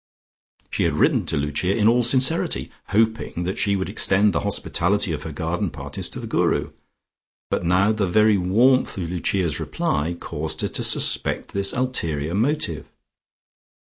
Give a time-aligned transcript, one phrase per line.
[0.71, 5.11] She had written to Lucia in all sincerity, hoping that she would extend the hospitality
[5.11, 6.71] of her garden parties to the Guru,
[7.51, 12.87] but now the very warmth of Lucia's reply caused her to suspect this ulterior motive.